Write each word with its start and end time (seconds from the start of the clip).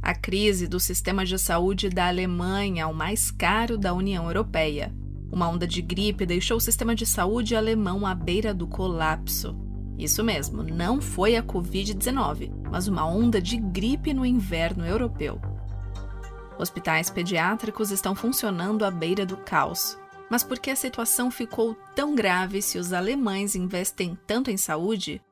A 0.00 0.14
crise 0.14 0.66
do 0.66 0.78
sistema 0.78 1.24
de 1.24 1.38
saúde 1.38 1.88
da 1.88 2.08
Alemanha, 2.08 2.88
o 2.88 2.94
mais 2.94 3.30
caro 3.30 3.76
da 3.76 3.92
União 3.92 4.26
Europeia. 4.26 4.94
Uma 5.30 5.48
onda 5.48 5.66
de 5.66 5.82
gripe 5.82 6.24
deixou 6.24 6.56
o 6.56 6.60
sistema 6.60 6.94
de 6.94 7.04
saúde 7.04 7.54
alemão 7.54 8.06
à 8.06 8.14
beira 8.14 8.54
do 8.54 8.66
colapso. 8.66 9.56
Isso 9.98 10.22
mesmo, 10.22 10.62
não 10.62 11.00
foi 11.00 11.36
a 11.36 11.42
Covid-19, 11.42 12.50
mas 12.70 12.86
uma 12.86 13.04
onda 13.04 13.42
de 13.42 13.56
gripe 13.56 14.14
no 14.14 14.24
inverno 14.24 14.86
europeu. 14.86 15.40
Hospitais 16.58 17.10
pediátricos 17.10 17.90
estão 17.90 18.14
funcionando 18.14 18.84
à 18.84 18.90
beira 18.90 19.26
do 19.26 19.36
caos. 19.36 19.98
Mas 20.30 20.44
por 20.44 20.58
que 20.58 20.70
a 20.70 20.76
situação 20.76 21.30
ficou 21.30 21.74
tão 21.94 22.14
grave 22.14 22.60
se 22.60 22.78
os 22.78 22.92
alemães 22.92 23.54
investem 23.54 24.16
tanto 24.26 24.50
em 24.50 24.56
saúde? 24.56 25.22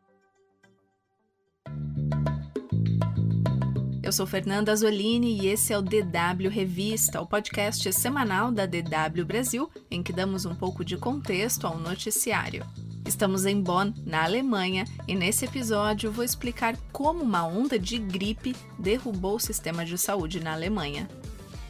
Eu 4.07 4.13
sou 4.13 4.25
Fernanda 4.25 4.71
Azolini 4.71 5.37
e 5.41 5.49
esse 5.49 5.73
é 5.73 5.77
o 5.77 5.83
DW 5.83 6.49
Revista, 6.49 7.21
o 7.21 7.27
podcast 7.27 7.93
semanal 7.93 8.53
da 8.53 8.65
DW 8.65 9.25
Brasil, 9.27 9.69
em 9.91 10.01
que 10.01 10.13
damos 10.13 10.45
um 10.47 10.55
pouco 10.55 10.85
de 10.85 10.97
contexto 10.97 11.67
ao 11.67 11.77
noticiário. 11.77 12.65
Estamos 13.05 13.45
em 13.45 13.61
Bonn, 13.61 13.93
na 14.07 14.23
Alemanha, 14.23 14.85
e 15.09 15.15
nesse 15.17 15.45
episódio 15.45 16.13
vou 16.13 16.25
explicar 16.25 16.77
como 16.93 17.21
uma 17.21 17.45
onda 17.45 17.81
de 17.81 17.99
gripe 17.99 18.55
derrubou 18.79 19.35
o 19.35 19.41
sistema 19.41 19.85
de 19.85 19.99
saúde 19.99 20.39
na 20.39 20.53
Alemanha. 20.53 21.09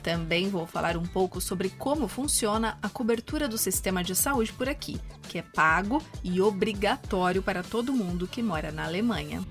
Também 0.03 0.51
vou 0.51 0.67
falar 0.67 0.99
um 0.99 1.07
pouco 1.07 1.41
sobre 1.41 1.71
como 1.71 2.07
funciona 2.07 2.77
a 2.83 2.89
cobertura 2.91 3.49
do 3.49 3.57
sistema 3.57 4.05
de 4.05 4.15
saúde 4.15 4.53
por 4.53 4.69
aqui, 4.69 5.01
que 5.27 5.39
é 5.39 5.43
pago 5.43 6.03
e 6.23 6.39
obrigatório 6.39 7.43
para 7.43 7.63
todo 7.63 7.95
mundo 7.95 8.29
que 8.29 8.43
mora 8.43 8.71
na 8.71 8.85
Alemanha. 8.85 9.43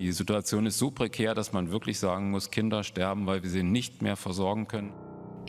Die 0.00 0.12
Situation 0.12 0.64
ist 0.64 0.78
so 0.78 0.90
prekär, 0.90 1.34
dass 1.34 1.52
man 1.52 1.70
wirklich 1.70 1.98
sagen 1.98 2.30
muss, 2.30 2.50
Kinder 2.50 2.82
sterben, 2.82 3.26
weil 3.26 3.42
wir 3.42 3.50
sie 3.50 3.62
nicht 3.62 4.00
mehr 4.00 4.16
versorgen 4.16 4.66
können. 4.66 4.94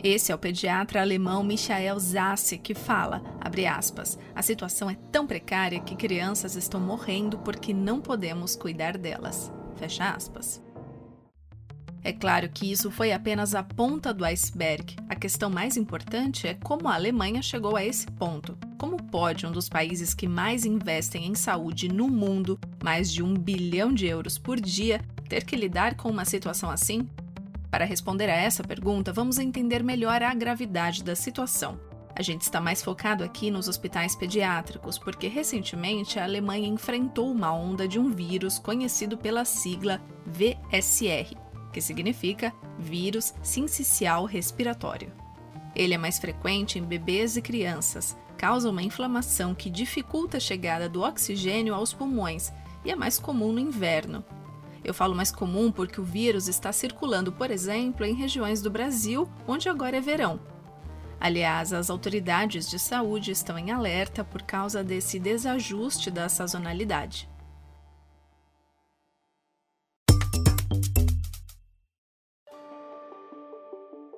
Esse 0.04 0.32
é 0.32 0.34
o 0.34 0.38
pediatra 0.38 1.00
alemão 1.00 1.42
Michael 1.42 1.98
Zasse 1.98 2.58
que 2.58 2.74
fala, 2.74 3.22
abre 3.40 3.66
aspas, 3.66 4.18
a 4.34 4.42
situação 4.42 4.90
é 4.90 4.96
tão 5.10 5.26
precária 5.26 5.80
que 5.80 5.96
crianças 5.96 6.54
estão 6.54 6.80
morrendo 6.80 7.38
porque 7.38 7.72
não 7.72 8.02
podemos 8.02 8.54
cuidar 8.54 8.98
delas. 8.98 9.50
Fecha 9.76 10.10
aspas. 10.10 10.60
É 12.04 12.12
claro 12.12 12.50
que 12.50 12.70
isso 12.70 12.90
foi 12.90 13.12
apenas 13.12 13.54
a 13.54 13.62
ponta 13.62 14.12
do 14.12 14.24
iceberg. 14.24 14.96
A 15.08 15.14
questão 15.14 15.48
mais 15.48 15.78
importante 15.78 16.46
é 16.46 16.54
como 16.54 16.88
a 16.88 16.94
Alemanha 16.94 17.40
chegou 17.40 17.74
a 17.74 17.84
esse 17.84 18.06
ponto. 18.06 18.58
Pode 19.12 19.46
um 19.46 19.52
dos 19.52 19.68
países 19.68 20.14
que 20.14 20.26
mais 20.26 20.64
investem 20.64 21.26
em 21.26 21.34
saúde 21.34 21.86
no 21.86 22.08
mundo, 22.08 22.58
mais 22.82 23.12
de 23.12 23.22
um 23.22 23.34
bilhão 23.34 23.92
de 23.92 24.06
euros 24.06 24.38
por 24.38 24.58
dia, 24.58 25.02
ter 25.28 25.44
que 25.44 25.54
lidar 25.54 25.96
com 25.96 26.08
uma 26.08 26.24
situação 26.24 26.70
assim? 26.70 27.06
Para 27.70 27.84
responder 27.84 28.30
a 28.30 28.34
essa 28.34 28.64
pergunta, 28.64 29.12
vamos 29.12 29.38
entender 29.38 29.82
melhor 29.82 30.22
a 30.22 30.32
gravidade 30.32 31.04
da 31.04 31.14
situação. 31.14 31.78
A 32.16 32.22
gente 32.22 32.40
está 32.40 32.58
mais 32.58 32.82
focado 32.82 33.22
aqui 33.22 33.50
nos 33.50 33.68
hospitais 33.68 34.16
pediátricos, 34.16 34.96
porque 34.96 35.28
recentemente 35.28 36.18
a 36.18 36.24
Alemanha 36.24 36.66
enfrentou 36.66 37.30
uma 37.30 37.52
onda 37.52 37.86
de 37.86 37.98
um 37.98 38.10
vírus 38.10 38.58
conhecido 38.58 39.18
pela 39.18 39.44
sigla 39.44 40.00
VSR, 40.24 41.36
que 41.70 41.82
significa 41.82 42.50
vírus 42.78 43.34
sincicial 43.42 44.24
respiratório. 44.24 45.12
Ele 45.76 45.92
é 45.92 45.98
mais 45.98 46.18
frequente 46.18 46.78
em 46.78 46.82
bebês 46.82 47.36
e 47.36 47.42
crianças, 47.42 48.16
causa 48.42 48.68
uma 48.68 48.82
inflamação 48.82 49.54
que 49.54 49.70
dificulta 49.70 50.38
a 50.38 50.40
chegada 50.40 50.88
do 50.88 51.02
oxigênio 51.02 51.76
aos 51.76 51.92
pulmões 51.92 52.52
e 52.84 52.90
é 52.90 52.96
mais 52.96 53.16
comum 53.16 53.52
no 53.52 53.60
inverno. 53.60 54.24
Eu 54.82 54.92
falo 54.92 55.14
mais 55.14 55.30
comum 55.30 55.70
porque 55.70 56.00
o 56.00 56.04
vírus 56.04 56.48
está 56.48 56.72
circulando, 56.72 57.30
por 57.30 57.52
exemplo, 57.52 58.04
em 58.04 58.16
regiões 58.16 58.60
do 58.60 58.68
Brasil, 58.68 59.30
onde 59.46 59.68
agora 59.68 59.96
é 59.96 60.00
verão. 60.00 60.40
Aliás, 61.20 61.72
as 61.72 61.88
autoridades 61.88 62.68
de 62.68 62.80
saúde 62.80 63.30
estão 63.30 63.56
em 63.56 63.70
alerta 63.70 64.24
por 64.24 64.42
causa 64.42 64.82
desse 64.82 65.20
desajuste 65.20 66.10
da 66.10 66.28
sazonalidade. 66.28 67.30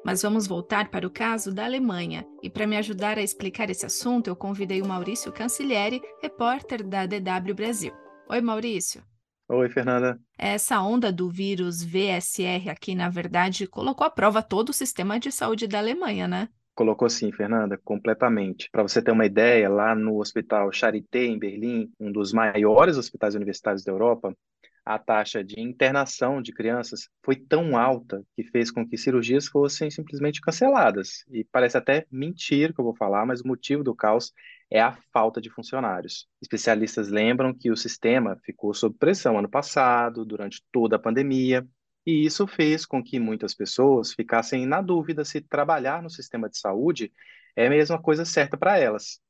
Mas 0.04 0.20
vamos 0.20 0.46
voltar 0.46 0.90
para 0.90 1.06
o 1.06 1.10
caso 1.10 1.52
da 1.52 1.64
Alemanha. 1.64 2.26
E 2.42 2.50
para 2.50 2.66
me 2.66 2.76
ajudar 2.76 3.16
a 3.16 3.22
explicar 3.22 3.70
esse 3.70 3.86
assunto, 3.86 4.28
eu 4.28 4.36
convidei 4.36 4.82
o 4.82 4.86
Maurício 4.86 5.32
Cancilieri, 5.32 6.02
repórter 6.20 6.86
da 6.86 7.06
DW 7.06 7.54
Brasil. 7.54 7.92
Oi, 8.28 8.40
Maurício. 8.42 9.02
Oi, 9.48 9.68
Fernanda. 9.70 10.20
Essa 10.36 10.82
onda 10.82 11.10
do 11.10 11.30
vírus 11.30 11.82
VSR 11.82 12.68
aqui, 12.70 12.94
na 12.94 13.08
verdade, 13.08 13.66
colocou 13.66 14.06
à 14.06 14.10
prova 14.10 14.42
todo 14.42 14.68
o 14.68 14.74
sistema 14.74 15.18
de 15.18 15.32
saúde 15.32 15.66
da 15.66 15.78
Alemanha, 15.78 16.28
né? 16.28 16.48
Colocou 16.74 17.08
sim, 17.08 17.32
Fernanda, 17.32 17.80
completamente. 17.82 18.68
Para 18.70 18.82
você 18.82 19.00
ter 19.00 19.10
uma 19.10 19.24
ideia, 19.24 19.70
lá 19.70 19.94
no 19.94 20.18
Hospital 20.18 20.70
Charité, 20.72 21.24
em 21.24 21.38
Berlim, 21.38 21.90
um 21.98 22.12
dos 22.12 22.32
maiores 22.32 22.98
hospitais 22.98 23.34
universitários 23.34 23.84
da 23.84 23.92
Europa, 23.92 24.36
a 24.84 24.98
taxa 24.98 25.42
de 25.42 25.58
internação 25.60 26.42
de 26.42 26.52
crianças 26.52 27.08
foi 27.24 27.36
tão 27.36 27.76
alta 27.76 28.22
que 28.36 28.44
fez 28.44 28.70
com 28.70 28.86
que 28.86 28.98
cirurgias 28.98 29.48
fossem 29.48 29.90
simplesmente 29.90 30.40
canceladas. 30.40 31.24
E 31.30 31.44
parece 31.44 31.78
até 31.78 32.06
mentira 32.10 32.72
que 32.72 32.80
eu 32.80 32.84
vou 32.84 32.94
falar, 32.94 33.24
mas 33.24 33.40
o 33.40 33.48
motivo 33.48 33.82
do 33.82 33.94
caos 33.94 34.32
é 34.70 34.80
a 34.80 34.96
falta 35.12 35.40
de 35.40 35.48
funcionários. 35.48 36.28
Especialistas 36.42 37.08
lembram 37.08 37.54
que 37.54 37.70
o 37.70 37.76
sistema 37.76 38.38
ficou 38.44 38.74
sob 38.74 38.96
pressão 38.98 39.38
ano 39.38 39.48
passado, 39.48 40.24
durante 40.24 40.62
toda 40.70 40.96
a 40.96 40.98
pandemia, 40.98 41.66
e 42.06 42.26
isso 42.26 42.46
fez 42.46 42.84
com 42.84 43.02
que 43.02 43.18
muitas 43.18 43.54
pessoas 43.54 44.12
ficassem 44.12 44.66
na 44.66 44.82
dúvida 44.82 45.24
se 45.24 45.40
trabalhar 45.40 46.02
no 46.02 46.10
sistema 46.10 46.50
de 46.50 46.58
saúde 46.58 47.10
é 47.56 47.66
a 47.66 47.70
mesma 47.70 48.00
coisa 48.00 48.24
certa 48.26 48.58
para 48.58 48.78
elas. 48.78 49.20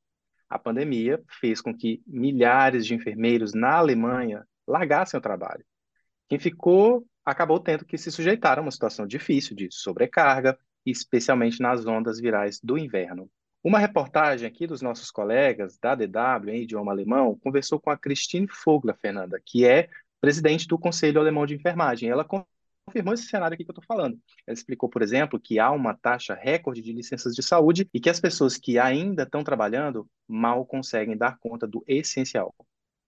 A 0.49 0.59
pandemia 0.59 1.23
fez 1.39 1.61
com 1.61 1.73
que 1.75 2.03
milhares 2.05 2.85
de 2.85 2.93
enfermeiros 2.93 3.53
na 3.53 3.75
Alemanha 3.75 4.45
largassem 4.67 5.17
o 5.17 5.21
trabalho. 5.21 5.65
Quem 6.27 6.39
ficou 6.39 7.05
acabou 7.23 7.59
tendo 7.59 7.85
que 7.85 7.97
se 7.97 8.11
sujeitar 8.11 8.59
a 8.59 8.61
uma 8.61 8.71
situação 8.71 9.07
difícil 9.07 9.55
de 9.55 9.67
sobrecarga, 9.71 10.57
especialmente 10.85 11.59
nas 11.59 11.85
ondas 11.85 12.19
virais 12.19 12.59
do 12.61 12.77
inverno. 12.77 13.29
Uma 13.63 13.79
reportagem 13.79 14.47
aqui 14.47 14.67
dos 14.67 14.81
nossos 14.81 15.09
colegas 15.09 15.79
da 15.79 15.95
DW, 15.95 16.49
em 16.49 16.61
idioma 16.61 16.91
alemão, 16.91 17.35
conversou 17.43 17.79
com 17.79 17.89
a 17.89 17.97
Christine 17.97 18.47
Fogler, 18.47 18.95
Fernanda, 18.95 19.41
que 19.43 19.65
é 19.65 19.89
presidente 20.21 20.67
do 20.67 20.77
Conselho 20.77 21.19
Alemão 21.19 21.47
de 21.47 21.55
Enfermagem. 21.55 22.07
Ela 22.07 22.23
confirmou 22.23 23.15
esse 23.15 23.25
cenário 23.25 23.55
aqui 23.55 23.63
que 23.63 23.71
eu 23.71 23.73
estou 23.73 23.85
falando. 23.87 24.19
Ela 24.45 24.53
explicou, 24.53 24.87
por 24.87 25.01
exemplo, 25.01 25.39
que 25.39 25.57
há 25.57 25.71
uma 25.71 25.95
taxa 25.95 26.35
recorde 26.35 26.79
de 26.79 26.93
licenças 26.93 27.33
de 27.33 27.41
saúde 27.41 27.89
e 27.91 27.99
que 27.99 28.09
as 28.09 28.19
pessoas 28.19 28.55
que 28.55 28.77
ainda 28.77 29.23
estão 29.23 29.43
trabalhando 29.43 30.07
mal 30.27 30.63
conseguem 30.63 31.17
dar 31.17 31.39
conta 31.39 31.65
do 31.65 31.83
essencial. 31.87 32.53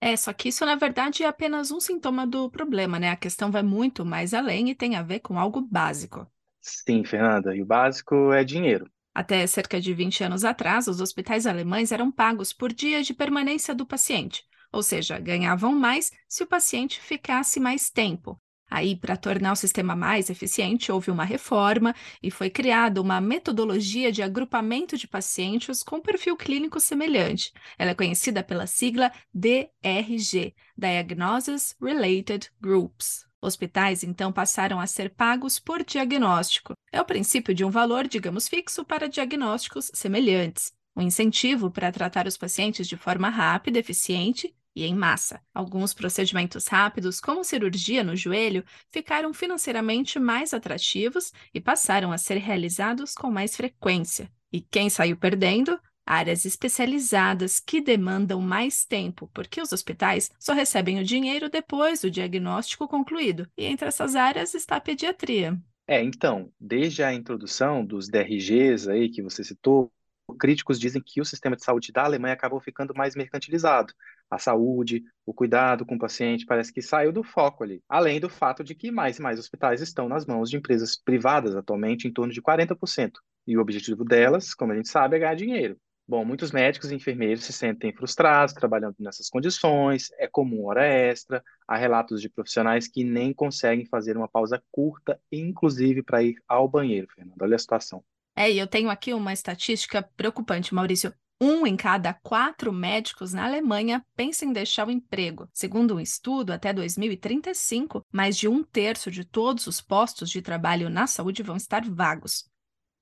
É, 0.00 0.16
só 0.16 0.32
que 0.32 0.48
isso, 0.48 0.64
na 0.66 0.74
verdade, 0.76 1.22
é 1.22 1.26
apenas 1.26 1.70
um 1.70 1.80
sintoma 1.80 2.26
do 2.26 2.50
problema, 2.50 2.98
né? 2.98 3.10
A 3.10 3.16
questão 3.16 3.50
vai 3.50 3.62
muito 3.62 4.04
mais 4.04 4.32
além 4.34 4.70
e 4.70 4.74
tem 4.74 4.96
a 4.96 5.02
ver 5.02 5.20
com 5.20 5.38
algo 5.38 5.60
básico. 5.60 6.26
Sim, 6.60 7.04
Fernanda, 7.04 7.56
e 7.56 7.62
o 7.62 7.66
básico 7.66 8.32
é 8.32 8.44
dinheiro. 8.44 8.88
Até 9.14 9.46
cerca 9.46 9.80
de 9.80 9.92
20 9.92 10.22
anos 10.24 10.44
atrás, 10.44 10.86
os 10.86 11.00
hospitais 11.00 11.46
alemães 11.46 11.92
eram 11.92 12.10
pagos 12.10 12.52
por 12.54 12.72
dia 12.72 13.02
de 13.02 13.12
permanência 13.12 13.74
do 13.74 13.84
paciente, 13.84 14.44
ou 14.72 14.82
seja, 14.82 15.18
ganhavam 15.18 15.72
mais 15.74 16.10
se 16.28 16.42
o 16.42 16.46
paciente 16.46 17.00
ficasse 17.00 17.60
mais 17.60 17.90
tempo. 17.90 18.40
Aí, 18.70 18.94
para 18.94 19.16
tornar 19.16 19.52
o 19.52 19.56
sistema 19.56 19.96
mais 19.96 20.28
eficiente, 20.28 20.92
houve 20.92 21.10
uma 21.10 21.24
reforma 21.24 21.94
e 22.22 22.30
foi 22.30 22.50
criada 22.50 23.00
uma 23.00 23.20
metodologia 23.20 24.12
de 24.12 24.22
agrupamento 24.22 24.96
de 24.96 25.08
pacientes 25.08 25.82
com 25.82 26.00
perfil 26.00 26.36
clínico 26.36 26.78
semelhante. 26.78 27.52
Ela 27.78 27.92
é 27.92 27.94
conhecida 27.94 28.42
pela 28.42 28.66
sigla 28.66 29.10
DRG 29.32 30.54
Diagnosis 30.76 31.74
Related 31.80 32.50
Groups. 32.60 33.26
Hospitais, 33.40 34.02
então, 34.02 34.32
passaram 34.32 34.80
a 34.80 34.86
ser 34.86 35.10
pagos 35.10 35.60
por 35.60 35.84
diagnóstico. 35.84 36.74
É 36.92 37.00
o 37.00 37.04
princípio 37.04 37.54
de 37.54 37.64
um 37.64 37.70
valor, 37.70 38.08
digamos, 38.08 38.48
fixo 38.48 38.84
para 38.84 39.08
diagnósticos 39.08 39.90
semelhantes. 39.94 40.72
Um 40.96 41.02
incentivo 41.02 41.70
para 41.70 41.92
tratar 41.92 42.26
os 42.26 42.36
pacientes 42.36 42.88
de 42.88 42.96
forma 42.96 43.28
rápida, 43.28 43.78
eficiente 43.78 44.52
e 44.78 44.84
em 44.84 44.94
massa. 44.94 45.40
Alguns 45.52 45.92
procedimentos 45.92 46.68
rápidos, 46.68 47.20
como 47.20 47.42
cirurgia 47.42 48.04
no 48.04 48.14
joelho, 48.14 48.64
ficaram 48.90 49.34
financeiramente 49.34 50.20
mais 50.20 50.54
atrativos 50.54 51.32
e 51.52 51.60
passaram 51.60 52.12
a 52.12 52.18
ser 52.18 52.36
realizados 52.36 53.14
com 53.14 53.28
mais 53.28 53.56
frequência. 53.56 54.30
E 54.52 54.60
quem 54.60 54.88
saiu 54.88 55.16
perdendo? 55.16 55.78
Áreas 56.06 56.44
especializadas 56.44 57.58
que 57.58 57.80
demandam 57.80 58.40
mais 58.40 58.84
tempo, 58.84 59.28
porque 59.34 59.60
os 59.60 59.72
hospitais 59.72 60.30
só 60.38 60.52
recebem 60.52 61.00
o 61.00 61.04
dinheiro 61.04 61.50
depois 61.50 62.00
do 62.00 62.10
diagnóstico 62.10 62.86
concluído. 62.86 63.48
E 63.58 63.64
entre 63.64 63.88
essas 63.88 64.14
áreas 64.14 64.54
está 64.54 64.76
a 64.76 64.80
pediatria. 64.80 65.60
É, 65.88 66.02
então, 66.02 66.52
desde 66.60 67.02
a 67.02 67.12
introdução 67.12 67.84
dos 67.84 68.08
DRGs 68.08 68.88
aí 68.88 69.08
que 69.08 69.22
você 69.22 69.42
citou, 69.42 69.90
Críticos 70.36 70.78
dizem 70.78 71.02
que 71.04 71.20
o 71.20 71.24
sistema 71.24 71.56
de 71.56 71.64
saúde 71.64 71.92
da 71.92 72.04
Alemanha 72.04 72.34
acabou 72.34 72.60
ficando 72.60 72.94
mais 72.94 73.14
mercantilizado. 73.16 73.92
A 74.30 74.38
saúde, 74.38 75.02
o 75.24 75.32
cuidado 75.32 75.86
com 75.86 75.94
o 75.94 75.98
paciente 75.98 76.44
parece 76.44 76.72
que 76.72 76.82
saiu 76.82 77.12
do 77.12 77.22
foco 77.22 77.64
ali. 77.64 77.82
Além 77.88 78.20
do 78.20 78.28
fato 78.28 78.62
de 78.62 78.74
que 78.74 78.90
mais 78.90 79.18
e 79.18 79.22
mais 79.22 79.38
hospitais 79.38 79.80
estão 79.80 80.08
nas 80.08 80.26
mãos 80.26 80.50
de 80.50 80.56
empresas 80.56 80.96
privadas, 80.96 81.56
atualmente 81.56 82.06
em 82.06 82.12
torno 82.12 82.32
de 82.32 82.42
40%. 82.42 83.12
E 83.46 83.56
o 83.56 83.60
objetivo 83.60 84.04
delas, 84.04 84.54
como 84.54 84.72
a 84.72 84.76
gente 84.76 84.88
sabe, 84.88 85.16
é 85.16 85.20
ganhar 85.20 85.34
dinheiro. 85.34 85.78
Bom, 86.06 86.24
muitos 86.24 86.52
médicos 86.52 86.90
e 86.90 86.94
enfermeiros 86.94 87.44
se 87.44 87.52
sentem 87.52 87.92
frustrados 87.92 88.54
trabalhando 88.54 88.96
nessas 88.98 89.28
condições, 89.28 90.10
é 90.18 90.26
comum 90.26 90.64
hora 90.64 90.86
extra, 90.86 91.44
há 91.66 91.76
relatos 91.76 92.22
de 92.22 92.30
profissionais 92.30 92.88
que 92.88 93.04
nem 93.04 93.32
conseguem 93.34 93.84
fazer 93.84 94.16
uma 94.16 94.26
pausa 94.26 94.62
curta, 94.70 95.20
inclusive 95.30 96.02
para 96.02 96.22
ir 96.22 96.36
ao 96.48 96.66
banheiro, 96.66 97.08
Fernando. 97.14 97.42
Olha 97.42 97.56
a 97.56 97.58
situação. 97.58 98.02
É, 98.38 98.48
e 98.48 98.56
eu 98.56 98.68
tenho 98.68 98.88
aqui 98.88 99.12
uma 99.12 99.32
estatística 99.32 100.00
preocupante, 100.00 100.72
Maurício. 100.72 101.12
Um 101.40 101.66
em 101.66 101.76
cada 101.76 102.14
quatro 102.14 102.72
médicos 102.72 103.32
na 103.32 103.44
Alemanha 103.44 104.06
pensa 104.14 104.44
em 104.44 104.52
deixar 104.52 104.86
o 104.86 104.92
emprego. 104.92 105.48
Segundo 105.52 105.96
um 105.96 106.00
estudo, 106.00 106.52
até 106.52 106.72
2035, 106.72 108.06
mais 108.12 108.36
de 108.36 108.46
um 108.46 108.62
terço 108.62 109.10
de 109.10 109.24
todos 109.24 109.66
os 109.66 109.80
postos 109.80 110.30
de 110.30 110.40
trabalho 110.40 110.88
na 110.88 111.08
saúde 111.08 111.42
vão 111.42 111.56
estar 111.56 111.84
vagos. 111.84 112.48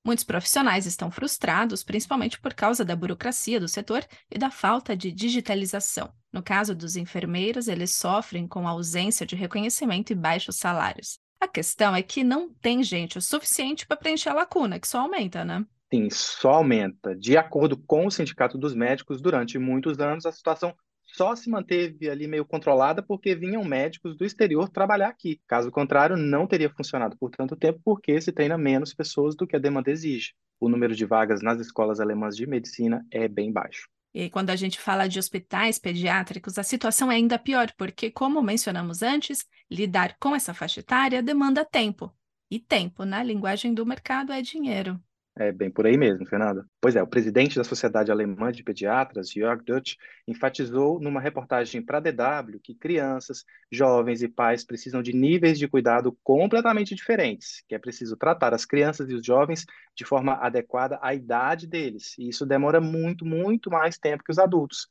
Muitos 0.02 0.24
profissionais 0.24 0.86
estão 0.86 1.10
frustrados, 1.10 1.84
principalmente 1.84 2.40
por 2.40 2.54
causa 2.54 2.82
da 2.82 2.96
burocracia 2.96 3.60
do 3.60 3.68
setor 3.68 4.06
e 4.30 4.38
da 4.38 4.50
falta 4.50 4.96
de 4.96 5.12
digitalização. 5.12 6.14
No 6.32 6.42
caso 6.42 6.74
dos 6.74 6.96
enfermeiros, 6.96 7.68
eles 7.68 7.90
sofrem 7.90 8.48
com 8.48 8.66
a 8.66 8.70
ausência 8.70 9.26
de 9.26 9.36
reconhecimento 9.36 10.14
e 10.14 10.16
baixos 10.16 10.56
salários. 10.56 11.18
A 11.40 11.46
questão 11.46 11.94
é 11.94 12.02
que 12.02 12.24
não 12.24 12.50
tem 12.50 12.82
gente 12.82 13.18
o 13.18 13.22
suficiente 13.22 13.86
para 13.86 13.96
preencher 13.96 14.30
a 14.30 14.34
lacuna, 14.34 14.80
que 14.80 14.88
só 14.88 15.00
aumenta, 15.00 15.44
né? 15.44 15.64
Sim, 15.92 16.08
só 16.10 16.54
aumenta. 16.54 17.14
De 17.14 17.36
acordo 17.36 17.76
com 17.76 18.06
o 18.06 18.10
Sindicato 18.10 18.58
dos 18.58 18.74
Médicos, 18.74 19.20
durante 19.20 19.58
muitos 19.58 20.00
anos 20.00 20.26
a 20.26 20.32
situação 20.32 20.74
só 21.04 21.34
se 21.36 21.48
manteve 21.48 22.10
ali 22.10 22.26
meio 22.26 22.44
controlada 22.44 23.02
porque 23.02 23.34
vinham 23.34 23.64
médicos 23.64 24.16
do 24.16 24.24
exterior 24.24 24.68
trabalhar 24.68 25.08
aqui. 25.08 25.40
Caso 25.46 25.70
contrário, 25.70 26.16
não 26.16 26.46
teria 26.46 26.68
funcionado 26.68 27.16
por 27.16 27.30
tanto 27.30 27.56
tempo 27.56 27.80
porque 27.84 28.20
se 28.20 28.32
treina 28.32 28.58
menos 28.58 28.92
pessoas 28.92 29.36
do 29.36 29.46
que 29.46 29.56
a 29.56 29.58
demanda 29.58 29.90
exige. 29.90 30.34
O 30.60 30.68
número 30.68 30.94
de 30.94 31.06
vagas 31.06 31.42
nas 31.42 31.60
escolas 31.60 32.00
alemãs 32.00 32.36
de 32.36 32.46
medicina 32.46 33.06
é 33.10 33.28
bem 33.28 33.52
baixo. 33.52 33.88
E 34.18 34.30
quando 34.30 34.48
a 34.48 34.56
gente 34.56 34.80
fala 34.80 35.06
de 35.06 35.18
hospitais 35.18 35.78
pediátricos, 35.78 36.56
a 36.56 36.62
situação 36.62 37.12
é 37.12 37.16
ainda 37.16 37.38
pior, 37.38 37.70
porque, 37.76 38.10
como 38.10 38.40
mencionamos 38.40 39.02
antes, 39.02 39.44
lidar 39.70 40.16
com 40.18 40.34
essa 40.34 40.54
faixa 40.54 40.80
etária 40.80 41.22
demanda 41.22 41.66
tempo. 41.66 42.10
E 42.50 42.58
tempo, 42.58 43.04
na 43.04 43.22
linguagem 43.22 43.74
do 43.74 43.84
mercado, 43.84 44.32
é 44.32 44.40
dinheiro. 44.40 44.98
É 45.38 45.52
bem 45.52 45.70
por 45.70 45.86
aí 45.86 45.98
mesmo, 45.98 46.24
Fernando. 46.24 46.64
Pois 46.80 46.96
é, 46.96 47.02
o 47.02 47.06
presidente 47.06 47.56
da 47.56 47.64
Sociedade 47.64 48.10
Alemã 48.10 48.50
de 48.50 48.62
Pediatras, 48.62 49.30
Jörg 49.30 49.62
Dutch, 49.62 49.96
enfatizou 50.26 50.98
numa 50.98 51.20
reportagem 51.20 51.82
para 51.82 51.98
a 51.98 52.00
DW 52.00 52.58
que 52.62 52.74
crianças, 52.74 53.44
jovens 53.70 54.22
e 54.22 54.28
pais 54.28 54.64
precisam 54.64 55.02
de 55.02 55.12
níveis 55.12 55.58
de 55.58 55.68
cuidado 55.68 56.16
completamente 56.24 56.94
diferentes, 56.94 57.62
que 57.68 57.74
é 57.74 57.78
preciso 57.78 58.16
tratar 58.16 58.54
as 58.54 58.64
crianças 58.64 59.10
e 59.10 59.14
os 59.14 59.26
jovens 59.26 59.66
de 59.94 60.06
forma 60.06 60.32
adequada 60.36 60.98
à 61.02 61.14
idade 61.14 61.66
deles. 61.66 62.16
E 62.18 62.30
isso 62.30 62.46
demora 62.46 62.80
muito, 62.80 63.26
muito 63.26 63.70
mais 63.70 63.98
tempo 63.98 64.24
que 64.24 64.32
os 64.32 64.38
adultos. 64.38 64.88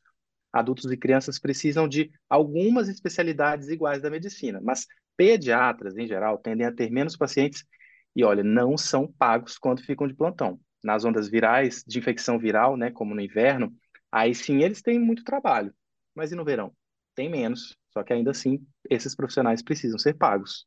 Adultos 0.53 0.91
e 0.91 0.95
crianças 0.95 1.39
precisam 1.39 1.87
de 1.87 2.11
algumas 2.29 2.87
especialidades 2.87 3.67
iguais 3.67 3.99
da 3.99 4.11
medicina, 4.11 4.61
mas 4.63 4.85
pediatras, 5.17 5.97
em 5.97 6.05
geral, 6.05 6.37
tendem 6.37 6.67
a 6.67 6.71
ter 6.71 6.91
menos 6.91 7.17
pacientes 7.17 7.65
e 8.15 8.23
olha, 8.23 8.43
não 8.43 8.77
são 8.77 9.07
pagos 9.07 9.57
quando 9.57 9.83
ficam 9.83 10.07
de 10.07 10.13
plantão. 10.13 10.59
Nas 10.83 11.03
ondas 11.03 11.29
virais, 11.29 11.83
de 11.85 11.99
infecção 11.99 12.39
viral, 12.39 12.77
né, 12.77 12.91
como 12.91 13.13
no 13.13 13.21
inverno, 13.21 13.73
aí 14.11 14.33
sim 14.33 14.63
eles 14.63 14.81
têm 14.81 14.97
muito 14.97 15.23
trabalho. 15.23 15.73
Mas 16.15 16.31
e 16.31 16.35
no 16.35 16.45
verão? 16.45 16.71
Tem 17.13 17.29
menos, 17.29 17.75
só 17.91 18.03
que 18.03 18.13
ainda 18.13 18.31
assim 18.31 18.65
esses 18.89 19.15
profissionais 19.15 19.61
precisam 19.61 19.97
ser 19.97 20.13
pagos. 20.13 20.65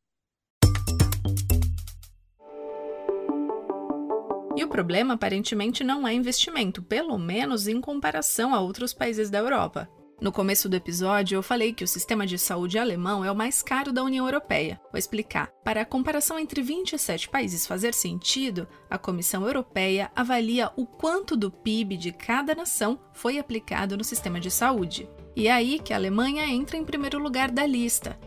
E 4.56 4.64
o 4.64 4.68
problema 4.68 5.14
aparentemente 5.14 5.84
não 5.84 6.06
é 6.06 6.12
investimento, 6.12 6.82
pelo 6.82 7.16
menos 7.16 7.68
em 7.68 7.80
comparação 7.80 8.52
a 8.52 8.60
outros 8.60 8.92
países 8.92 9.30
da 9.30 9.38
Europa. 9.38 9.88
No 10.20 10.32
começo 10.32 10.68
do 10.68 10.74
episódio, 10.74 11.36
eu 11.36 11.42
falei 11.44 11.72
que 11.72 11.84
o 11.84 11.88
sistema 11.88 12.26
de 12.26 12.36
saúde 12.36 12.76
alemão 12.76 13.24
é 13.24 13.30
o 13.30 13.36
mais 13.36 13.62
caro 13.62 13.92
da 13.92 14.02
União 14.02 14.26
Europeia. 14.26 14.80
Vou 14.90 14.98
explicar. 14.98 15.48
Para 15.62 15.82
a 15.82 15.86
comparação 15.86 16.36
entre 16.40 16.60
27 16.60 17.28
países 17.28 17.64
fazer 17.64 17.94
sentido, 17.94 18.66
a 18.90 18.98
Comissão 18.98 19.46
Europeia 19.46 20.10
avalia 20.16 20.72
o 20.76 20.84
quanto 20.84 21.36
do 21.36 21.52
PIB 21.52 21.96
de 21.96 22.10
cada 22.10 22.52
nação 22.52 22.98
foi 23.12 23.38
aplicado 23.38 23.96
no 23.96 24.02
sistema 24.02 24.40
de 24.40 24.50
saúde. 24.50 25.08
E 25.36 25.46
é 25.46 25.52
aí 25.52 25.78
que 25.78 25.92
a 25.92 25.96
Alemanha 25.96 26.44
entra 26.46 26.76
em 26.76 26.84
primeiro 26.84 27.20
lugar 27.20 27.52
da 27.52 27.64
lista. 27.64 28.18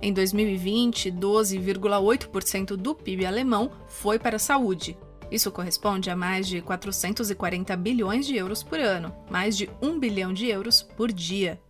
Em 0.00 0.12
2020, 0.12 1.10
12,8% 1.10 2.76
do 2.76 2.94
PIB 2.94 3.26
alemão 3.26 3.72
foi 3.88 4.20
para 4.20 4.36
a 4.36 4.38
saúde, 4.38 4.96
isso 5.30 5.50
corresponde 5.50 6.10
a 6.10 6.16
mais 6.16 6.46
de 6.46 6.60
440 6.60 7.76
bilhões 7.76 8.26
de 8.26 8.36
euros 8.36 8.62
por 8.62 8.80
ano, 8.80 9.14
mais 9.30 9.56
de 9.56 9.70
1 9.80 9.98
bilhão 9.98 10.32
de 10.32 10.46
euros 10.46 10.82
por 10.82 11.12
dia. 11.12 11.60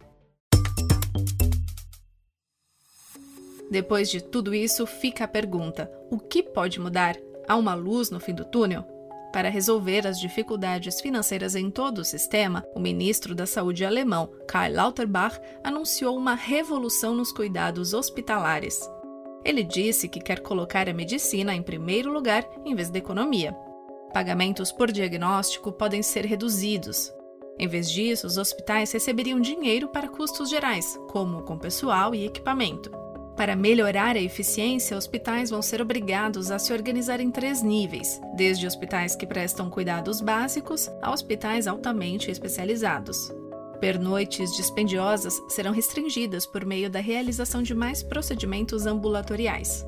Depois 3.70 4.10
de 4.10 4.20
tudo 4.20 4.52
isso, 4.52 4.86
fica 4.86 5.24
a 5.24 5.28
pergunta: 5.28 5.90
o 6.10 6.18
que 6.18 6.42
pode 6.42 6.80
mudar? 6.80 7.16
Há 7.46 7.56
uma 7.56 7.74
luz 7.74 8.10
no 8.10 8.18
fim 8.18 8.34
do 8.34 8.44
túnel? 8.44 8.84
Para 9.32 9.48
resolver 9.48 10.08
as 10.08 10.18
dificuldades 10.18 11.00
financeiras 11.00 11.54
em 11.54 11.70
todo 11.70 11.98
o 11.98 12.04
sistema, 12.04 12.64
o 12.74 12.80
ministro 12.80 13.32
da 13.32 13.46
Saúde 13.46 13.84
alemão, 13.84 14.28
Karl 14.48 14.74
Lauterbach, 14.74 15.38
anunciou 15.62 16.16
uma 16.16 16.34
revolução 16.34 17.14
nos 17.14 17.30
cuidados 17.30 17.94
hospitalares. 17.94 18.80
Ele 19.44 19.62
disse 19.62 20.08
que 20.08 20.20
quer 20.20 20.40
colocar 20.40 20.88
a 20.88 20.92
medicina 20.92 21.54
em 21.54 21.62
primeiro 21.62 22.12
lugar 22.12 22.48
em 22.64 22.74
vez 22.74 22.90
da 22.90 22.98
economia. 22.98 23.52
Pagamentos 24.12 24.72
por 24.72 24.90
diagnóstico 24.90 25.72
podem 25.72 26.02
ser 26.02 26.24
reduzidos. 26.24 27.12
Em 27.58 27.68
vez 27.68 27.90
disso, 27.90 28.26
os 28.26 28.38
hospitais 28.38 28.90
receberiam 28.90 29.38
dinheiro 29.38 29.88
para 29.88 30.08
custos 30.08 30.48
gerais, 30.48 30.98
como 31.08 31.42
com 31.42 31.58
pessoal 31.58 32.14
e 32.14 32.24
equipamento. 32.24 32.90
Para 33.36 33.56
melhorar 33.56 34.16
a 34.16 34.20
eficiência, 34.20 34.96
hospitais 34.96 35.48
vão 35.50 35.62
ser 35.62 35.80
obrigados 35.80 36.50
a 36.50 36.58
se 36.58 36.72
organizar 36.72 37.20
em 37.20 37.30
três 37.30 37.62
níveis, 37.62 38.20
desde 38.34 38.66
hospitais 38.66 39.14
que 39.14 39.26
prestam 39.26 39.70
cuidados 39.70 40.20
básicos 40.20 40.90
a 41.00 41.10
hospitais 41.10 41.66
altamente 41.66 42.30
especializados. 42.30 43.32
Pernoites 43.80 44.54
dispendiosas 44.54 45.42
serão 45.48 45.72
restringidas 45.72 46.44
por 46.44 46.66
meio 46.66 46.90
da 46.90 47.00
realização 47.00 47.62
de 47.62 47.74
mais 47.74 48.02
procedimentos 48.02 48.84
ambulatoriais. 48.84 49.86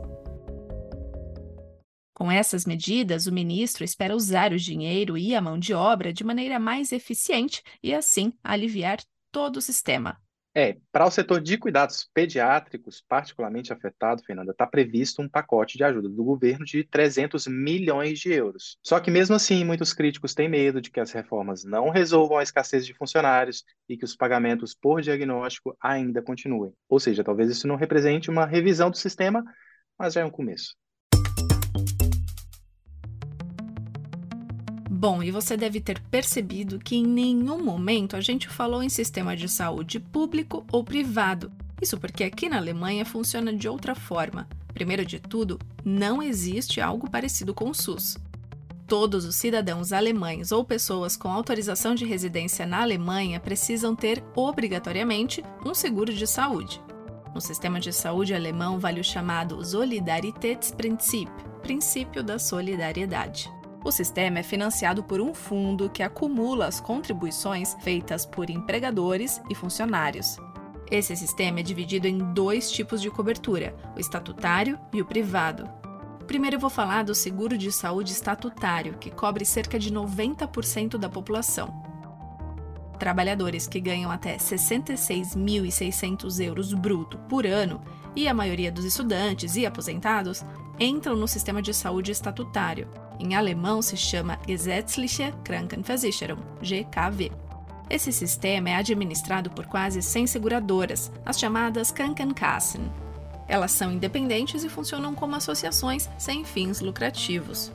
Com 2.14 2.30
essas 2.30 2.64
medidas, 2.64 3.26
o 3.26 3.32
ministro 3.32 3.84
espera 3.84 4.16
usar 4.16 4.52
o 4.52 4.58
dinheiro 4.58 5.18
e 5.18 5.34
a 5.34 5.40
mão 5.40 5.58
de 5.58 5.74
obra 5.74 6.12
de 6.12 6.24
maneira 6.24 6.58
mais 6.58 6.92
eficiente 6.92 7.62
e, 7.82 7.92
assim, 7.92 8.32
aliviar 8.42 8.98
todo 9.30 9.56
o 9.56 9.62
sistema. 9.62 10.18
É, 10.54 10.76
para 10.92 11.06
o 11.06 11.10
setor 11.10 11.40
de 11.40 11.56
cuidados 11.56 12.10
pediátricos, 12.12 13.02
particularmente 13.08 13.72
afetado, 13.72 14.22
Fernanda, 14.22 14.52
está 14.52 14.66
previsto 14.66 15.22
um 15.22 15.28
pacote 15.28 15.78
de 15.78 15.84
ajuda 15.84 16.10
do 16.10 16.22
governo 16.22 16.64
de 16.64 16.84
300 16.84 17.46
milhões 17.46 18.18
de 18.18 18.32
euros. 18.32 18.76
Só 18.82 19.00
que, 19.00 19.10
mesmo 19.10 19.34
assim, 19.34 19.64
muitos 19.64 19.94
críticos 19.94 20.34
têm 20.34 20.50
medo 20.50 20.78
de 20.78 20.90
que 20.90 21.00
as 21.00 21.10
reformas 21.10 21.64
não 21.64 21.88
resolvam 21.88 22.36
a 22.36 22.42
escassez 22.42 22.84
de 22.84 22.92
funcionários 22.92 23.64
e 23.88 23.96
que 23.96 24.04
os 24.04 24.14
pagamentos 24.14 24.74
por 24.74 25.00
diagnóstico 25.00 25.74
ainda 25.80 26.20
continuem. 26.20 26.74
Ou 26.86 27.00
seja, 27.00 27.24
talvez 27.24 27.50
isso 27.50 27.66
não 27.66 27.76
represente 27.76 28.28
uma 28.28 28.44
revisão 28.44 28.90
do 28.90 28.96
sistema, 28.98 29.42
mas 29.98 30.12
já 30.12 30.20
é 30.20 30.24
um 30.24 30.30
começo. 30.30 30.76
Bom, 35.02 35.20
e 35.20 35.32
você 35.32 35.56
deve 35.56 35.80
ter 35.80 35.98
percebido 35.98 36.78
que 36.78 36.94
em 36.94 37.04
nenhum 37.04 37.60
momento 37.60 38.14
a 38.14 38.20
gente 38.20 38.48
falou 38.48 38.84
em 38.84 38.88
sistema 38.88 39.36
de 39.36 39.48
saúde 39.48 39.98
público 39.98 40.64
ou 40.70 40.84
privado. 40.84 41.50
Isso 41.80 41.98
porque 41.98 42.22
aqui 42.22 42.48
na 42.48 42.58
Alemanha 42.58 43.04
funciona 43.04 43.52
de 43.52 43.68
outra 43.68 43.96
forma. 43.96 44.48
Primeiro 44.72 45.04
de 45.04 45.18
tudo, 45.18 45.58
não 45.84 46.22
existe 46.22 46.80
algo 46.80 47.10
parecido 47.10 47.52
com 47.52 47.68
o 47.68 47.74
SUS. 47.74 48.16
Todos 48.86 49.24
os 49.24 49.34
cidadãos 49.34 49.92
alemães 49.92 50.52
ou 50.52 50.64
pessoas 50.64 51.16
com 51.16 51.26
autorização 51.26 51.96
de 51.96 52.04
residência 52.04 52.64
na 52.64 52.80
Alemanha 52.80 53.40
precisam 53.40 53.96
ter 53.96 54.22
obrigatoriamente 54.36 55.42
um 55.66 55.74
seguro 55.74 56.14
de 56.14 56.28
saúde. 56.28 56.80
No 57.34 57.40
sistema 57.40 57.80
de 57.80 57.92
saúde 57.92 58.34
alemão 58.34 58.78
vale 58.78 59.00
o 59.00 59.04
chamado 59.04 59.64
Solidaritätsprinzip 59.64 61.28
princípio 61.60 62.22
da 62.22 62.38
solidariedade. 62.38 63.50
O 63.84 63.90
sistema 63.90 64.38
é 64.38 64.42
financiado 64.42 65.02
por 65.02 65.20
um 65.20 65.34
fundo 65.34 65.90
que 65.90 66.04
acumula 66.04 66.66
as 66.66 66.80
contribuições 66.80 67.76
feitas 67.80 68.24
por 68.24 68.48
empregadores 68.48 69.42
e 69.50 69.54
funcionários. 69.54 70.38
Esse 70.90 71.14
sistema 71.16 71.60
é 71.60 71.62
dividido 71.62 72.06
em 72.06 72.18
dois 72.32 72.70
tipos 72.70 73.02
de 73.02 73.10
cobertura: 73.10 73.74
o 73.96 74.00
estatutário 74.00 74.78
e 74.92 75.00
o 75.00 75.04
privado. 75.04 75.68
Primeiro 76.26 76.56
eu 76.56 76.60
vou 76.60 76.70
falar 76.70 77.02
do 77.02 77.14
seguro 77.14 77.56
de 77.58 77.70
saúde 77.72 78.12
estatutário, 78.12 78.98
que 78.98 79.10
cobre 79.10 79.44
cerca 79.44 79.78
de 79.78 79.92
90% 79.92 80.96
da 80.96 81.08
população. 81.08 81.82
Trabalhadores 82.98 83.66
que 83.66 83.80
ganham 83.80 84.12
até 84.12 84.36
66.600 84.36 86.44
euros 86.44 86.72
bruto 86.72 87.18
por 87.28 87.44
ano 87.44 87.82
e 88.14 88.28
a 88.28 88.34
maioria 88.34 88.70
dos 88.70 88.84
estudantes 88.84 89.56
e 89.56 89.66
aposentados 89.66 90.44
entram 90.78 91.16
no 91.16 91.28
sistema 91.28 91.62
de 91.62 91.72
saúde 91.72 92.12
estatutário. 92.12 92.88
Em 93.18 93.34
alemão 93.34 93.82
se 93.82 93.96
chama 93.96 94.38
Gesetzliche 94.46 95.32
Krankenversicherung, 95.44 96.40
GKV. 96.60 97.30
Esse 97.90 98.12
sistema 98.12 98.70
é 98.70 98.76
administrado 98.76 99.50
por 99.50 99.66
quase 99.66 100.00
100 100.00 100.26
seguradoras, 100.26 101.12
as 101.24 101.38
chamadas 101.38 101.90
Krankenkassen, 101.90 102.90
elas 103.52 103.72
são 103.72 103.92
independentes 103.92 104.64
e 104.64 104.68
funcionam 104.68 105.14
como 105.14 105.36
associações 105.36 106.08
sem 106.18 106.44
fins 106.44 106.80
lucrativos. 106.80 107.70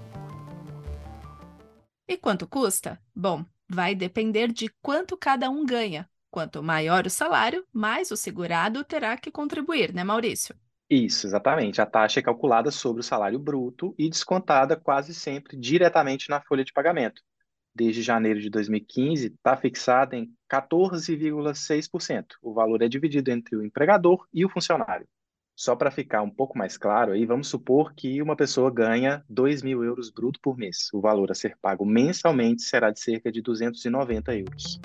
E 2.07 2.17
quanto 2.17 2.47
custa? 2.47 2.99
Bom, 3.15 3.45
vai 3.69 3.93
depender 3.93 4.51
de 4.51 4.69
quanto 4.81 5.15
cada 5.15 5.51
um 5.51 5.63
ganha. 5.65 6.09
Quanto 6.31 6.63
maior 6.63 7.05
o 7.05 7.11
salário, 7.11 7.65
mais 7.71 8.09
o 8.09 8.17
segurado 8.17 8.83
terá 8.83 9.17
que 9.17 9.29
contribuir, 9.29 9.93
né, 9.93 10.03
Maurício? 10.03 10.55
Isso, 10.89 11.27
exatamente. 11.27 11.81
A 11.81 11.85
taxa 11.85 12.19
é 12.19 12.23
calculada 12.23 12.71
sobre 12.71 13.01
o 13.01 13.03
salário 13.03 13.37
bruto 13.37 13.93
e 13.97 14.09
descontada 14.09 14.75
quase 14.77 15.13
sempre 15.13 15.57
diretamente 15.57 16.29
na 16.29 16.41
folha 16.41 16.63
de 16.63 16.71
pagamento. 16.71 17.21
Desde 17.75 18.01
janeiro 18.01 18.39
de 18.39 18.49
2015, 18.49 19.27
está 19.27 19.55
fixada 19.55 20.15
em 20.15 20.33
14,6%. 20.49 22.25
O 22.41 22.53
valor 22.53 22.81
é 22.81 22.87
dividido 22.87 23.29
entre 23.29 23.55
o 23.55 23.63
empregador 23.63 24.25
e 24.33 24.45
o 24.45 24.49
funcionário. 24.49 25.07
Só 25.55 25.75
para 25.75 25.91
ficar 25.91 26.21
um 26.21 26.29
pouco 26.29 26.57
mais 26.57 26.77
claro 26.77 27.11
aí, 27.11 27.25
vamos 27.25 27.47
supor 27.47 27.93
que 27.93 28.21
uma 28.21 28.35
pessoa 28.35 28.71
ganha 28.71 29.23
2 29.27 29.63
mil 29.63 29.83
euros 29.83 30.09
bruto 30.09 30.39
por 30.39 30.57
mês. 30.57 30.89
O 30.93 31.01
valor 31.01 31.31
a 31.31 31.35
ser 31.35 31.57
pago 31.61 31.85
mensalmente 31.85 32.61
será 32.61 32.91
de 32.91 32.99
cerca 32.99 33.31
de 33.31 33.41
290 33.41 34.35
euros. 34.35 34.79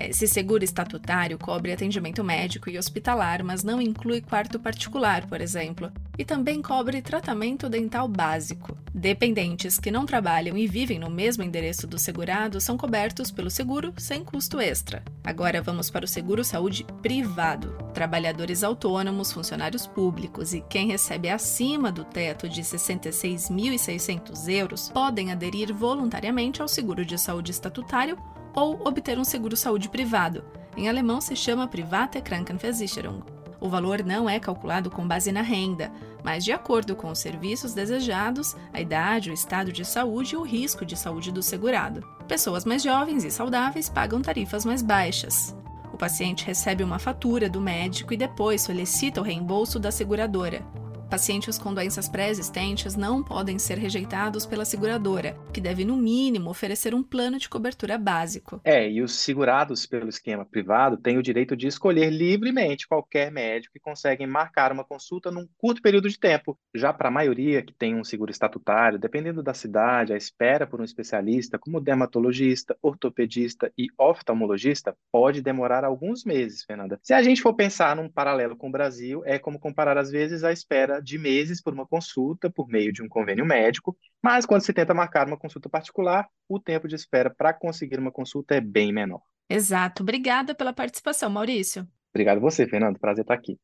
Esse 0.00 0.28
seguro 0.28 0.62
estatutário 0.62 1.36
cobre 1.36 1.72
atendimento 1.72 2.22
médico 2.22 2.70
e 2.70 2.78
hospitalar, 2.78 3.42
mas 3.42 3.64
não 3.64 3.82
inclui 3.82 4.20
quarto 4.20 4.60
particular, 4.60 5.26
por 5.26 5.40
exemplo, 5.40 5.90
e 6.16 6.24
também 6.24 6.62
cobre 6.62 7.02
tratamento 7.02 7.68
dental 7.68 8.06
básico. 8.06 8.78
Dependentes 8.94 9.78
que 9.78 9.90
não 9.90 10.06
trabalham 10.06 10.56
e 10.56 10.68
vivem 10.68 10.98
no 10.98 11.10
mesmo 11.10 11.42
endereço 11.42 11.86
do 11.86 11.98
segurado 11.98 12.60
são 12.60 12.76
cobertos 12.76 13.30
pelo 13.30 13.50
seguro 13.50 13.92
sem 13.96 14.24
custo 14.24 14.60
extra. 14.60 15.02
Agora 15.24 15.60
vamos 15.60 15.90
para 15.90 16.04
o 16.04 16.08
seguro 16.08 16.44
saúde 16.44 16.86
privado. 17.02 17.76
Trabalhadores 17.92 18.62
autônomos, 18.62 19.32
funcionários 19.32 19.86
públicos 19.86 20.54
e 20.54 20.60
quem 20.60 20.88
recebe 20.88 21.28
acima 21.28 21.90
do 21.92 22.04
teto 22.04 22.48
de 22.48 22.62
66.600 22.62 24.48
euros 24.48 24.90
podem 24.90 25.32
aderir 25.32 25.72
voluntariamente 25.74 26.62
ao 26.62 26.68
seguro 26.68 27.04
de 27.04 27.18
saúde 27.18 27.50
estatutário 27.50 28.16
ou 28.58 28.80
obter 28.84 29.16
um 29.20 29.24
seguro-saúde 29.24 29.88
privado. 29.88 30.44
Em 30.76 30.88
alemão 30.88 31.20
se 31.20 31.36
chama 31.36 31.68
Private 31.68 32.20
Krankenversicherung. 32.20 33.22
O 33.60 33.68
valor 33.68 34.04
não 34.04 34.28
é 34.28 34.40
calculado 34.40 34.90
com 34.90 35.06
base 35.06 35.30
na 35.30 35.42
renda, 35.42 35.92
mas 36.24 36.44
de 36.44 36.50
acordo 36.50 36.96
com 36.96 37.08
os 37.08 37.20
serviços 37.20 37.72
desejados, 37.72 38.56
a 38.72 38.80
idade, 38.80 39.30
o 39.30 39.32
estado 39.32 39.72
de 39.72 39.84
saúde 39.84 40.34
e 40.34 40.36
o 40.36 40.42
risco 40.42 40.84
de 40.84 40.96
saúde 40.96 41.30
do 41.30 41.40
segurado. 41.40 42.04
Pessoas 42.26 42.64
mais 42.64 42.82
jovens 42.82 43.22
e 43.22 43.30
saudáveis 43.30 43.88
pagam 43.88 44.20
tarifas 44.20 44.64
mais 44.64 44.82
baixas. 44.82 45.56
O 45.92 45.96
paciente 45.96 46.44
recebe 46.44 46.82
uma 46.82 46.98
fatura 46.98 47.48
do 47.48 47.60
médico 47.60 48.12
e 48.12 48.16
depois 48.16 48.62
solicita 48.62 49.20
o 49.20 49.24
reembolso 49.24 49.78
da 49.78 49.92
seguradora. 49.92 50.64
Pacientes 51.10 51.56
com 51.56 51.72
doenças 51.72 52.06
pré-existentes 52.06 52.94
não 52.94 53.22
podem 53.22 53.58
ser 53.58 53.78
rejeitados 53.78 54.44
pela 54.44 54.66
seguradora, 54.66 55.34
que 55.54 55.60
deve, 55.60 55.82
no 55.82 55.96
mínimo, 55.96 56.50
oferecer 56.50 56.94
um 56.94 57.02
plano 57.02 57.38
de 57.38 57.48
cobertura 57.48 57.96
básico. 57.96 58.60
É, 58.62 58.90
e 58.90 59.00
os 59.00 59.12
segurados 59.12 59.86
pelo 59.86 60.10
esquema 60.10 60.44
privado 60.44 60.98
têm 60.98 61.16
o 61.16 61.22
direito 61.22 61.56
de 61.56 61.66
escolher 61.66 62.10
livremente 62.10 62.86
qualquer 62.86 63.32
médico 63.32 63.74
e 63.74 63.80
conseguem 63.80 64.26
marcar 64.26 64.70
uma 64.70 64.84
consulta 64.84 65.30
num 65.30 65.48
curto 65.56 65.80
período 65.80 66.10
de 66.10 66.18
tempo. 66.18 66.58
Já 66.74 66.92
para 66.92 67.08
a 67.08 67.12
maioria 67.12 67.62
que 67.62 67.72
tem 67.72 67.94
um 67.94 68.04
seguro 68.04 68.30
estatutário, 68.30 68.98
dependendo 68.98 69.42
da 69.42 69.54
cidade, 69.54 70.12
a 70.12 70.16
espera 70.16 70.66
por 70.66 70.78
um 70.78 70.84
especialista, 70.84 71.58
como 71.58 71.80
dermatologista, 71.80 72.76
ortopedista 72.82 73.72
e 73.78 73.86
oftalmologista, 73.96 74.94
pode 75.10 75.40
demorar 75.40 75.84
alguns 75.84 76.22
meses, 76.22 76.64
Fernanda. 76.64 77.00
Se 77.02 77.14
a 77.14 77.22
gente 77.22 77.40
for 77.40 77.54
pensar 77.54 77.96
num 77.96 78.10
paralelo 78.10 78.54
com 78.54 78.68
o 78.68 78.72
Brasil, 78.72 79.22
é 79.24 79.38
como 79.38 79.58
comparar, 79.58 79.96
às 79.96 80.10
vezes, 80.10 80.44
a 80.44 80.52
espera 80.52 80.97
de 81.00 81.18
meses 81.18 81.62
por 81.62 81.72
uma 81.72 81.86
consulta 81.86 82.50
por 82.50 82.68
meio 82.68 82.92
de 82.92 83.02
um 83.02 83.08
convênio 83.08 83.44
médico, 83.44 83.96
mas 84.22 84.46
quando 84.46 84.62
se 84.62 84.72
tenta 84.72 84.94
marcar 84.94 85.26
uma 85.26 85.38
consulta 85.38 85.68
particular, 85.68 86.26
o 86.48 86.58
tempo 86.58 86.88
de 86.88 86.94
espera 86.94 87.30
para 87.30 87.52
conseguir 87.52 87.98
uma 87.98 88.12
consulta 88.12 88.54
é 88.54 88.60
bem 88.60 88.92
menor. 88.92 89.20
Exato. 89.48 90.02
Obrigada 90.02 90.54
pela 90.54 90.72
participação, 90.72 91.30
Maurício. 91.30 91.86
Obrigado 92.12 92.40
você, 92.40 92.66
Fernando. 92.66 92.98
Prazer 92.98 93.22
estar 93.22 93.34
aqui. 93.34 93.58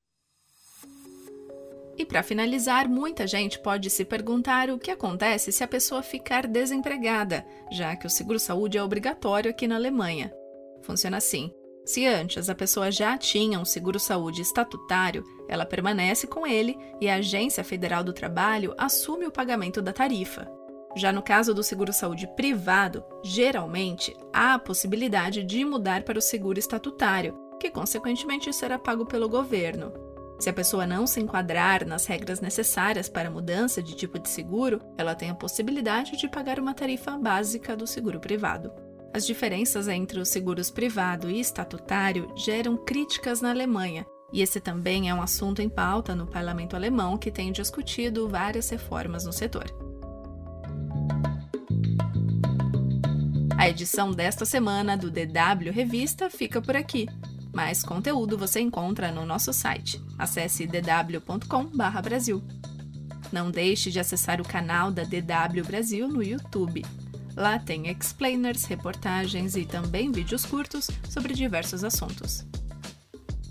E 1.97 2.05
para 2.05 2.23
finalizar, 2.23 2.89
muita 2.89 3.27
gente 3.27 3.61
pode 3.61 3.89
se 3.89 4.05
perguntar 4.05 4.69
o 4.69 4.79
que 4.79 4.91
acontece 4.91 5.53
se 5.53 5.63
a 5.63 5.69
pessoa 5.69 6.03
ficar 6.03 6.47
desempregada, 6.47 7.47
já 7.71 7.95
que 7.95 8.07
o 8.07 8.11
seguro-saúde 8.11 8.77
é 8.77 8.83
obrigatório 8.83 9.51
aqui 9.51 9.69
na 9.69 9.77
Alemanha. 9.77 10.33
Funciona 10.83 11.19
assim: 11.19 11.53
se 11.85 12.07
antes 12.07 12.49
a 12.49 12.55
pessoa 12.55 12.91
já 12.91 13.17
tinha 13.19 13.61
um 13.61 13.65
seguro-saúde 13.65 14.41
estatutário, 14.41 15.23
ela 15.47 15.67
permanece 15.67 16.27
com 16.27 16.47
ele 16.47 16.79
e 16.99 17.09
a 17.11 17.17
Agência 17.17 17.63
Federal 17.63 18.03
do 18.03 18.13
Trabalho 18.13 18.75
assume 18.79 19.27
o 19.27 19.31
pagamento 19.31 19.83
da 19.83 19.93
tarifa. 19.93 20.51
Já 20.97 21.13
no 21.13 21.23
caso 21.23 21.53
do 21.53 21.63
seguro-saúde 21.63 22.27
privado, 22.37 23.05
geralmente 23.23 24.17
há 24.33 24.55
a 24.55 24.59
possibilidade 24.59 25.43
de 25.43 25.65
mudar 25.65 26.05
para 26.05 26.19
o 26.19 26.23
seguro 26.23 26.59
estatutário, 26.59 27.37
que 27.61 27.71
consequentemente 27.71 28.51
será 28.53 28.79
pago 28.79 29.05
pelo 29.05 29.29
governo. 29.29 29.93
Se 30.39 30.49
a 30.49 30.53
pessoa 30.53 30.87
não 30.87 31.07
se 31.07 31.21
enquadrar 31.21 31.87
nas 31.87 32.07
regras 32.07 32.41
necessárias 32.41 33.09
para 33.09 33.29
a 33.29 33.31
mudança 33.31 33.83
de 33.83 33.95
tipo 33.95 34.19
de 34.19 34.29
seguro, 34.29 34.81
ela 34.97 35.15
tem 35.15 35.31
a 35.31 35.35
possibilidade 35.35 36.17
de 36.17 36.29
pagar 36.29 36.59
uma 36.59 36.75
tarifa 36.75 37.13
básica 37.19 37.77
do 37.77 37.87
seguro 37.87 38.21
privado. 38.21 38.73
As 39.15 39.25
diferenças 39.25 39.87
entre 39.87 40.19
os 40.19 40.29
seguros 40.29 40.73
privado 40.73 41.31
e 41.31 41.39
estatutário 41.39 42.29
geram 42.35 42.77
críticas 42.77 43.41
na 43.41 43.51
Alemanha, 43.51 44.05
e 44.33 44.43
esse 44.43 44.59
também 44.59 45.09
é 45.09 45.15
um 45.15 45.23
assunto 45.23 45.63
em 45.63 45.69
pauta 45.69 46.17
no 46.17 46.27
parlamento 46.27 46.75
alemão 46.75 47.17
que 47.17 47.31
tem 47.31 47.53
discutido 47.53 48.29
várias 48.29 48.69
reformas 48.71 49.25
no 49.25 49.33
setor. 49.33 49.67
A 53.57 53.69
edição 53.69 54.11
desta 54.11 54.45
semana 54.45 54.97
do 54.97 55.13
DW 55.13 55.71
Revista 55.73 56.29
fica 56.29 56.61
por 56.61 56.75
aqui. 56.75 57.09
Mais 57.55 57.85
conteúdo 57.85 58.37
você 58.37 58.59
encontra 58.59 59.13
no 59.13 59.25
nosso 59.25 59.53
site. 59.53 60.03
Acesse 60.19 60.67
dw.com/brasil. 60.67 62.43
Não 63.31 63.49
deixe 63.49 63.93
de 63.93 64.01
acessar 64.01 64.41
o 64.41 64.45
canal 64.45 64.91
da 64.91 65.05
DW 65.05 65.63
Brasil 65.65 66.09
no 66.09 66.21
YouTube. 66.21 66.83
Lá 67.37 67.59
tem 67.59 67.89
explainers, 67.91 68.65
reportagens 68.65 69.57
e 69.57 69.65
também 69.65 70.13
vídeos 70.13 70.45
curtos 70.45 70.89
sobre 71.09 71.35
diversos 71.35 71.83
assuntos. 71.83 72.45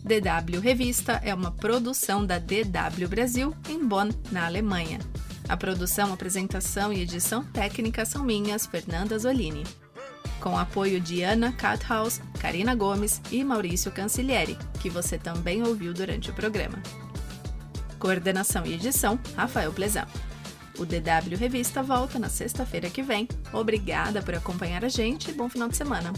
DW 0.03 0.59
Revista 0.61 1.21
é 1.23 1.33
uma 1.33 1.51
produção 1.51 2.25
da 2.25 2.37
DW 2.37 3.07
Brasil 3.09 3.55
em 3.69 3.85
Bonn, 3.85 4.09
na 4.31 4.45
Alemanha. 4.45 4.99
A 5.47 5.57
produção, 5.57 6.13
apresentação 6.13 6.91
e 6.91 7.01
edição 7.01 7.43
técnica 7.43 8.05
são 8.05 8.23
minhas, 8.23 8.65
Fernanda 8.65 9.17
Zolini. 9.17 9.63
Com 10.39 10.57
apoio 10.57 10.99
de 10.99 11.21
Ana 11.21 11.53
Kathaus, 11.53 12.19
Karina 12.39 12.75
Gomes 12.75 13.21
e 13.31 13.43
Maurício 13.43 13.91
Cancilieri, 13.91 14.57
que 14.81 14.89
você 14.89 15.17
também 15.17 15.63
ouviu 15.63 15.93
durante 15.93 16.29
o 16.29 16.33
programa. 16.33 16.81
Coordenação 17.97 18.65
e 18.65 18.73
edição, 18.73 19.17
Rafael 19.37 19.71
Plezão. 19.71 20.05
O 20.79 20.85
DW 20.85 21.37
Revista 21.37 21.83
volta 21.83 22.17
na 22.17 22.29
sexta-feira 22.29 22.89
que 22.89 23.03
vem. 23.03 23.27
Obrigada 23.51 24.21
por 24.21 24.33
acompanhar 24.33 24.83
a 24.83 24.89
gente 24.89 25.29
e 25.29 25.33
bom 25.33 25.47
final 25.47 25.69
de 25.69 25.77
semana. 25.77 26.11